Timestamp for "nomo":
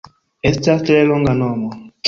1.45-1.73